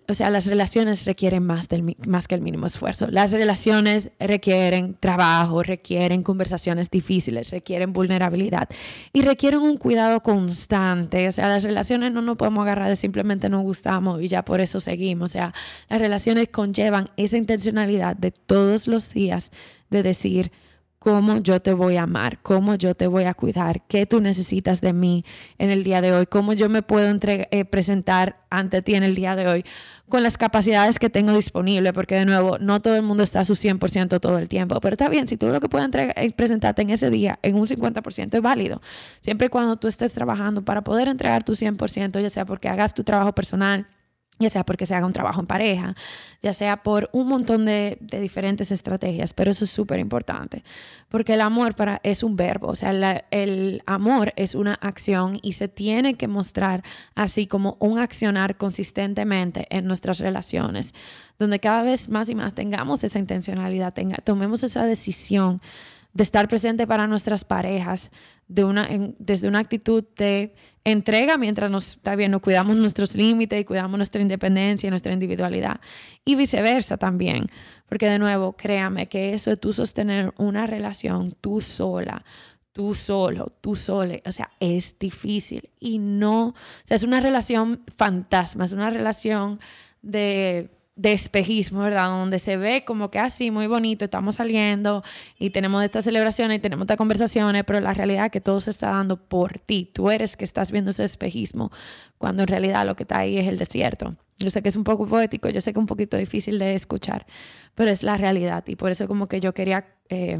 o 0.08 0.14
sea, 0.14 0.28
las 0.28 0.46
relaciones 0.46 1.06
requieren 1.06 1.44
más, 1.44 1.68
del, 1.68 1.96
más 2.06 2.28
que 2.28 2.34
el 2.34 2.42
mínimo 2.42 2.66
esfuerzo. 2.66 3.06
Las 3.10 3.32
relaciones 3.32 4.10
requieren 4.18 4.96
trabajo, 5.00 5.62
requieren 5.62 6.22
conversaciones 6.22 6.90
difíciles, 6.90 7.50
requieren 7.50 7.92
vulnerabilidad 7.92 8.68
y 9.12 9.22
requieren 9.22 9.60
un 9.60 9.78
cuidado 9.78 10.20
constante. 10.22 11.26
O 11.26 11.32
sea, 11.32 11.48
las 11.48 11.64
relaciones 11.64 12.12
no 12.12 12.20
nos 12.20 12.36
podemos 12.36 12.62
agarrar 12.62 12.88
de 12.88 12.96
simplemente 12.96 13.48
nos 13.48 13.62
gustamos 13.62 14.20
y 14.20 14.28
ya 14.28 14.44
por 14.44 14.60
eso 14.60 14.78
seguimos. 14.80 15.30
O 15.30 15.32
sea, 15.32 15.54
las 15.88 15.98
relaciones 15.98 16.48
conllevan 16.48 17.08
esa 17.16 17.38
intencionalidad 17.38 18.14
de 18.16 18.30
todos 18.30 18.86
los 18.86 19.14
días 19.14 19.52
de 19.88 20.02
decir, 20.02 20.52
cómo 21.00 21.38
yo 21.38 21.62
te 21.62 21.72
voy 21.72 21.96
a 21.96 22.02
amar, 22.02 22.40
cómo 22.42 22.74
yo 22.74 22.94
te 22.94 23.06
voy 23.06 23.24
a 23.24 23.32
cuidar, 23.32 23.80
qué 23.88 24.04
tú 24.04 24.20
necesitas 24.20 24.82
de 24.82 24.92
mí 24.92 25.24
en 25.56 25.70
el 25.70 25.82
día 25.82 26.02
de 26.02 26.12
hoy, 26.12 26.26
cómo 26.26 26.52
yo 26.52 26.68
me 26.68 26.82
puedo 26.82 27.10
eh, 27.22 27.64
presentar 27.64 28.44
ante 28.50 28.82
ti 28.82 28.94
en 28.94 29.02
el 29.02 29.14
día 29.14 29.34
de 29.34 29.48
hoy 29.48 29.64
con 30.10 30.22
las 30.22 30.36
capacidades 30.36 30.98
que 30.98 31.08
tengo 31.08 31.32
disponible, 31.32 31.94
porque 31.94 32.16
de 32.16 32.26
nuevo, 32.26 32.58
no 32.58 32.82
todo 32.82 32.96
el 32.96 33.02
mundo 33.02 33.22
está 33.22 33.40
a 33.40 33.44
su 33.44 33.54
100% 33.54 34.20
todo 34.20 34.36
el 34.36 34.48
tiempo, 34.50 34.78
pero 34.80 34.92
está 34.92 35.08
bien, 35.08 35.26
si 35.26 35.38
tú 35.38 35.48
lo 35.48 35.58
que 35.58 35.70
puedes 35.70 35.88
eh, 35.94 36.32
presentarte 36.36 36.82
en 36.82 36.90
ese 36.90 37.08
día 37.08 37.38
en 37.40 37.54
un 37.54 37.66
50% 37.66 38.34
es 38.34 38.42
válido, 38.42 38.82
siempre 39.22 39.46
y 39.46 39.48
cuando 39.48 39.76
tú 39.76 39.88
estés 39.88 40.12
trabajando 40.12 40.66
para 40.66 40.84
poder 40.84 41.08
entregar 41.08 41.42
tu 41.44 41.54
100%, 41.54 42.20
ya 42.20 42.28
sea 42.28 42.44
porque 42.44 42.68
hagas 42.68 42.92
tu 42.92 43.04
trabajo 43.04 43.32
personal, 43.34 43.86
ya 44.40 44.50
sea 44.50 44.64
porque 44.64 44.86
se 44.86 44.94
haga 44.94 45.06
un 45.06 45.12
trabajo 45.12 45.40
en 45.40 45.46
pareja, 45.46 45.94
ya 46.42 46.52
sea 46.52 46.82
por 46.82 47.10
un 47.12 47.28
montón 47.28 47.66
de, 47.66 47.98
diferentes 48.00 48.72
estrategias, 48.72 49.34
pero 49.34 49.50
eso 49.50 49.64
es 49.64 49.70
súper 49.70 50.00
importante, 50.00 50.64
porque 51.08 51.34
el 51.34 51.42
amor 51.42 51.74
para, 51.74 52.00
es 52.02 52.22
un 52.22 52.36
verbo, 52.36 52.68
o 52.68 52.74
sea, 52.74 52.90
el 53.30 53.82
amor 53.86 54.32
es 54.36 54.54
una 54.54 54.74
acción 54.74 55.38
y 55.42 55.52
se 55.52 55.68
tiene 55.68 56.14
que 56.14 56.26
mostrar 56.26 56.82
así 57.14 57.46
como 57.46 57.76
un 57.80 57.98
accionar 57.98 58.56
consistentemente 58.56 59.66
en 59.70 59.86
nuestras 59.86 60.18
relaciones, 60.18 60.94
donde 61.38 61.60
cada 61.60 61.82
vez 61.82 62.08
más 62.08 62.30
y 62.30 62.34
más 62.34 62.54
tengamos 62.54 63.04
esa 63.04 63.18
intencionalidad, 63.18 63.92
tenga, 63.92 64.16
tomemos 64.18 64.62
esa 64.64 64.84
decisión 64.84 65.60
de 66.12 66.22
estar 66.22 66.48
presente 66.48 66.86
para 66.86 67.06
nuestras 67.06 67.44
parejas 67.44 68.10
de 68.48 68.64
una, 68.64 68.88
desde 69.18 69.48
una 69.48 69.60
actitud 69.60 70.04
de 70.16 70.54
entrega 70.84 71.38
mientras 71.38 71.70
nos, 71.70 71.96
está 71.96 72.16
bien, 72.16 72.32
nos 72.32 72.40
cuidamos 72.40 72.76
nuestros 72.76 73.14
límites 73.14 73.60
y 73.60 73.64
cuidamos 73.64 73.96
nuestra 73.96 74.20
independencia 74.20 74.86
y 74.86 74.90
nuestra 74.90 75.12
individualidad. 75.12 75.80
Y 76.24 76.34
viceversa 76.34 76.96
también, 76.96 77.46
porque 77.88 78.08
de 78.08 78.18
nuevo, 78.18 78.54
créame 78.54 79.08
que 79.08 79.34
eso 79.34 79.50
de 79.50 79.56
tú 79.56 79.72
sostener 79.72 80.32
una 80.36 80.66
relación 80.66 81.32
tú 81.40 81.60
sola, 81.60 82.24
tú 82.72 82.94
solo, 82.94 83.46
tú 83.60 83.76
sole, 83.76 84.22
o 84.26 84.32
sea, 84.32 84.50
es 84.58 84.98
difícil 84.98 85.70
y 85.78 85.98
no, 85.98 86.48
o 86.48 86.54
sea, 86.84 86.96
es 86.96 87.02
una 87.02 87.20
relación 87.20 87.82
fantasma, 87.96 88.64
es 88.64 88.72
una 88.72 88.90
relación 88.90 89.60
de 90.02 90.70
de 91.00 91.12
espejismo, 91.12 91.80
¿verdad? 91.80 92.08
Donde 92.08 92.38
se 92.38 92.58
ve 92.58 92.84
como 92.84 93.10
que 93.10 93.18
así, 93.18 93.48
ah, 93.48 93.52
muy 93.52 93.66
bonito, 93.66 94.04
estamos 94.04 94.34
saliendo 94.34 95.02
y 95.38 95.48
tenemos 95.48 95.82
estas 95.82 96.04
celebraciones 96.04 96.58
y 96.58 96.60
tenemos 96.60 96.84
estas 96.84 96.98
conversaciones, 96.98 97.64
pero 97.64 97.80
la 97.80 97.94
realidad 97.94 98.26
es 98.26 98.30
que 98.30 98.42
todo 98.42 98.60
se 98.60 98.70
está 98.70 98.90
dando 98.90 99.16
por 99.16 99.58
ti. 99.58 99.90
Tú 99.90 100.10
eres 100.10 100.36
que 100.36 100.44
estás 100.44 100.70
viendo 100.70 100.90
ese 100.90 101.04
espejismo, 101.04 101.72
cuando 102.18 102.42
en 102.42 102.48
realidad 102.48 102.84
lo 102.84 102.96
que 102.96 103.04
está 103.04 103.20
ahí 103.20 103.38
es 103.38 103.48
el 103.48 103.56
desierto. 103.56 104.14
Yo 104.36 104.50
sé 104.50 104.60
que 104.60 104.68
es 104.68 104.76
un 104.76 104.84
poco 104.84 105.06
poético, 105.06 105.48
yo 105.48 105.62
sé 105.62 105.72
que 105.72 105.78
es 105.78 105.82
un 105.82 105.86
poquito 105.86 106.18
difícil 106.18 106.58
de 106.58 106.74
escuchar, 106.74 107.24
pero 107.74 107.90
es 107.90 108.02
la 108.02 108.18
realidad 108.18 108.62
y 108.66 108.76
por 108.76 108.90
eso 108.90 109.08
como 109.08 109.26
que 109.26 109.40
yo 109.40 109.54
quería... 109.54 109.86
Eh, 110.10 110.38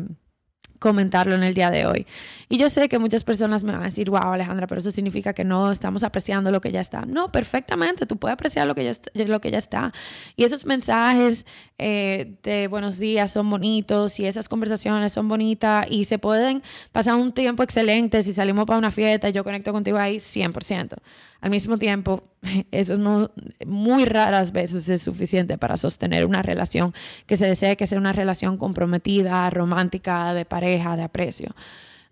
comentarlo 0.81 1.37
en 1.37 1.45
el 1.45 1.55
día 1.55 1.71
de 1.71 1.87
hoy. 1.87 2.07
Y 2.49 2.59
yo 2.59 2.69
sé 2.69 2.89
que 2.89 2.99
muchas 2.99 3.23
personas 3.23 3.63
me 3.63 3.71
van 3.71 3.83
a 3.83 3.85
decir, 3.85 4.11
wow, 4.11 4.33
Alejandra, 4.33 4.67
pero 4.67 4.81
eso 4.81 4.91
significa 4.91 5.33
que 5.33 5.45
no 5.45 5.71
estamos 5.71 6.03
apreciando 6.03 6.51
lo 6.51 6.61
que 6.61 6.73
ya 6.73 6.81
está. 6.81 7.03
No, 7.07 7.31
perfectamente, 7.31 8.07
tú 8.07 8.17
puedes 8.17 8.33
apreciar 8.33 8.67
lo 8.67 8.75
que 8.75 8.83
ya 8.83 8.91
está. 8.91 9.11
Lo 9.15 9.41
que 9.41 9.53
ya 9.53 9.59
está. 9.59 9.93
Y 10.35 10.43
esos 10.43 10.67
mensajes 10.67 11.47
eh, 11.79 12.33
de 12.43 12.67
buenos 12.67 12.99
días 12.99 13.31
son 13.31 13.49
bonitos 13.49 14.19
y 14.19 14.27
esas 14.27 14.49
conversaciones 14.49 15.13
son 15.13 15.29
bonitas 15.29 15.87
y 15.89 16.07
se 16.07 16.19
pueden 16.19 16.63
pasar 16.91 17.15
un 17.15 17.33
tiempo 17.33 17.63
excelente 17.63 18.23
si 18.23 18.33
salimos 18.33 18.65
para 18.65 18.79
una 18.79 18.91
fiesta 18.91 19.29
y 19.29 19.33
yo 19.33 19.45
conecto 19.45 19.73
contigo 19.73 19.99
ahí 19.99 20.17
100%. 20.17 20.97
Al 21.41 21.51
mismo 21.51 21.79
tiempo, 21.79 22.25
eso 22.71 22.97
no 22.97 23.31
muy 23.67 24.05
raras 24.05 24.53
veces 24.53 24.89
es 24.89 25.03
suficiente 25.03 25.59
para 25.59 25.77
sostener 25.77 26.27
una 26.27 26.43
relación 26.43 26.95
que 27.27 27.37
se 27.37 27.47
desee 27.47 27.77
que 27.77 27.87
sea 27.87 27.99
una 27.99 28.13
relación 28.13 28.57
comprometida, 28.57 29.49
romántica, 29.51 30.35
de 30.35 30.45
pareja, 30.45 30.97
de 30.97 31.03
aprecio. 31.03 31.55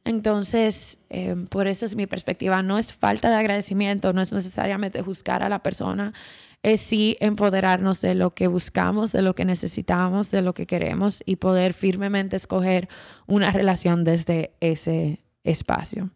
Entonces, 0.05 0.99
eh, 1.11 1.37
por 1.51 1.67
eso 1.67 1.85
es 1.85 1.95
mi 1.95 2.07
perspectiva. 2.07 2.63
No 2.63 2.79
es 2.79 2.95
falta 2.95 3.29
de 3.29 3.37
agradecimiento, 3.37 4.13
no 4.13 4.23
es 4.23 4.33
necesariamente 4.33 5.03
juzgar 5.03 5.43
a 5.43 5.51
la 5.51 5.63
persona, 5.63 6.15
es 6.63 6.81
sí 6.81 7.17
empoderarnos 7.21 8.01
de 8.01 8.15
lo 8.15 8.35
que 8.35 8.47
buscamos, 8.47 9.13
de 9.13 9.23
lo 9.23 9.35
que 9.35 9.45
necesitamos, 9.45 10.31
de 10.31 10.43
lo 10.43 10.55
que 10.55 10.67
queremos 10.67 11.23
y 11.27 11.37
poder 11.37 11.75
firmemente 11.75 12.37
escoger 12.37 12.89
una 13.27 13.53
relación 13.53 14.03
desde 14.03 14.53
ese 14.61 15.21
espacio. 15.45 16.11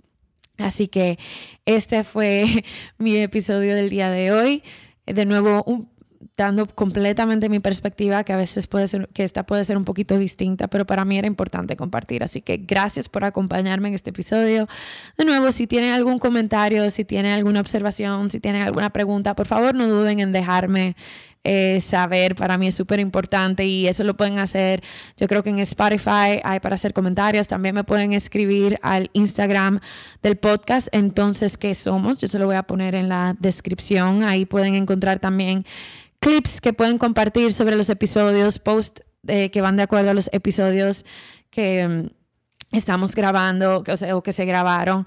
Así 0.63 0.89
que 0.89 1.19
este 1.65 2.05
fue 2.05 2.65
mi 2.99 3.17
episodio 3.17 3.75
del 3.75 3.91
día 3.91 4.11
de 4.11 4.33
hoy. 4.33 4.63
De 5.07 5.25
nuevo, 5.25 5.65
dando 6.37 6.67
completamente 6.67 7.49
mi 7.49 7.61
perspectiva, 7.61 8.25
que 8.25 8.33
a 8.33 8.37
veces 8.37 8.67
puede 8.67 8.89
ser, 8.89 9.09
que 9.09 9.25
esta 9.25 9.45
puede 9.45 9.65
ser 9.65 9.77
un 9.77 9.85
poquito 9.85 10.19
distinta, 10.19 10.69
pero 10.69 10.87
para 10.87 11.05
mí 11.05 11.19
era 11.19 11.27
importante 11.27 11.77
compartir. 11.77 12.23
Así 12.23 12.41
que 12.41 12.59
gracias 12.59 13.09
por 13.09 13.25
acompañarme 13.25 13.89
en 13.89 13.95
este 13.95 14.11
episodio. 14.11 14.69
De 15.17 15.25
nuevo, 15.25 15.53
si 15.53 15.67
tienen 15.67 15.93
algún 15.93 16.19
comentario, 16.19 16.91
si 16.91 17.05
tienen 17.05 17.33
alguna 17.33 17.61
observación, 17.61 18.31
si 18.31 18.41
tienen 18.41 18.63
alguna 18.63 18.91
pregunta, 18.91 19.35
por 19.35 19.47
favor 19.47 19.75
no 19.75 19.89
duden 19.89 20.21
en 20.21 20.33
dejarme 20.33 20.97
eh, 21.45 21.81
saber. 21.81 22.35
Para 22.37 22.59
mí 22.59 22.69
es 22.69 22.75
súper 22.75 23.01
importante 23.01 23.65
y 23.67 23.89
eso 23.89 24.05
lo 24.05 24.17
pueden 24.17 24.39
hacer. 24.39 24.83
Yo 25.17 25.27
creo 25.27 25.43
que 25.43 25.51
en 25.51 25.59
Spotify 25.61 26.41
hay 26.45 26.61
para 26.61 26.75
hacer 26.75 26.93
comentarios. 26.93 27.49
También 27.49 27.75
me 27.75 27.85
pueden 27.85 28.13
escribir 28.13 28.79
al 28.83 29.11
Instagram 29.13 29.81
del 30.23 30.37
podcast. 30.37 30.89
Entonces, 30.93 31.59
¿qué 31.59 31.75
somos? 31.75 32.21
Yo 32.21 32.29
se 32.29 32.39
lo 32.39 32.47
voy 32.47 32.57
a 32.57 32.63
poner 32.63 32.95
en 32.95 33.09
la 33.09 33.35
descripción. 33.39 34.23
Ahí 34.23 34.47
pueden 34.47 34.75
encontrar 34.75 35.19
también 35.19 35.65
clips 36.21 36.61
que 36.61 36.73
pueden 36.73 36.99
compartir 36.99 37.53
sobre 37.53 37.75
los 37.75 37.91
episodios, 37.91 38.59
posts 38.59 39.03
eh, 39.27 39.51
que 39.51 39.61
van 39.61 39.77
de 39.77 39.83
acuerdo 39.83 40.11
a 40.11 40.15
los 40.15 40.31
episodios 40.33 41.05
que 41.51 41.89
mm, 41.89 42.77
estamos 42.77 43.15
grabando 43.15 43.83
o 44.13 44.23
que 44.23 44.33
se 44.33 44.45
grabaron 44.45 45.07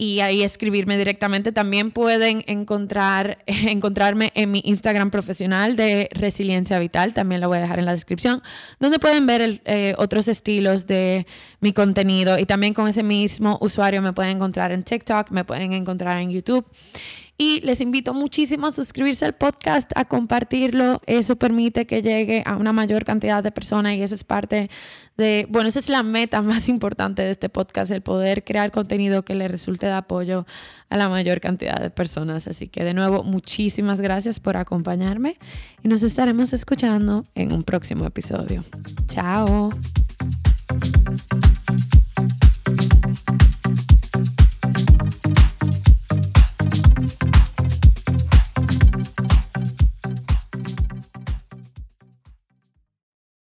y 0.00 0.20
ahí 0.20 0.42
escribirme 0.42 0.96
directamente. 0.96 1.50
También 1.50 1.90
pueden 1.90 2.44
encontrar, 2.46 3.38
encontrarme 3.46 4.30
en 4.34 4.52
mi 4.52 4.62
Instagram 4.64 5.10
profesional 5.10 5.74
de 5.74 6.08
Resiliencia 6.12 6.78
Vital, 6.78 7.12
también 7.12 7.40
lo 7.40 7.48
voy 7.48 7.58
a 7.58 7.62
dejar 7.62 7.80
en 7.80 7.84
la 7.84 7.92
descripción, 7.92 8.40
donde 8.78 9.00
pueden 9.00 9.26
ver 9.26 9.60
eh, 9.64 9.94
otros 9.98 10.28
estilos 10.28 10.86
de 10.86 11.26
mi 11.60 11.72
contenido 11.72 12.38
y 12.38 12.46
también 12.46 12.72
con 12.74 12.86
ese 12.88 13.02
mismo 13.02 13.58
usuario 13.60 14.00
me 14.00 14.12
pueden 14.12 14.36
encontrar 14.36 14.70
en 14.70 14.84
TikTok, 14.84 15.30
me 15.30 15.44
pueden 15.44 15.72
encontrar 15.72 16.18
en 16.22 16.30
YouTube. 16.30 16.64
Y 17.40 17.60
les 17.60 17.80
invito 17.80 18.14
muchísimo 18.14 18.66
a 18.66 18.72
suscribirse 18.72 19.24
al 19.24 19.36
podcast, 19.36 19.92
a 19.94 20.06
compartirlo. 20.06 21.00
Eso 21.06 21.36
permite 21.36 21.86
que 21.86 22.02
llegue 22.02 22.42
a 22.44 22.56
una 22.56 22.72
mayor 22.72 23.04
cantidad 23.04 23.44
de 23.44 23.52
personas 23.52 23.94
y 23.94 24.02
esa 24.02 24.16
es 24.16 24.24
parte 24.24 24.68
de, 25.16 25.46
bueno, 25.48 25.68
esa 25.68 25.78
es 25.78 25.88
la 25.88 26.02
meta 26.02 26.42
más 26.42 26.68
importante 26.68 27.22
de 27.22 27.30
este 27.30 27.48
podcast, 27.48 27.92
el 27.92 28.02
poder 28.02 28.42
crear 28.42 28.72
contenido 28.72 29.24
que 29.24 29.34
le 29.34 29.46
resulte 29.46 29.86
de 29.86 29.92
apoyo 29.92 30.46
a 30.90 30.96
la 30.96 31.08
mayor 31.08 31.40
cantidad 31.40 31.80
de 31.80 31.90
personas. 31.90 32.48
Así 32.48 32.66
que 32.66 32.82
de 32.82 32.92
nuevo, 32.92 33.22
muchísimas 33.22 34.00
gracias 34.00 34.40
por 34.40 34.56
acompañarme 34.56 35.36
y 35.84 35.88
nos 35.88 36.02
estaremos 36.02 36.52
escuchando 36.52 37.22
en 37.36 37.52
un 37.52 37.62
próximo 37.62 38.04
episodio. 38.04 38.64
Chao. 39.06 39.70